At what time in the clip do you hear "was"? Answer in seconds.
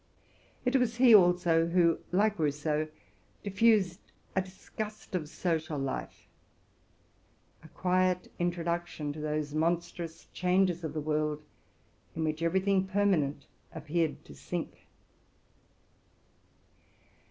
0.79-0.95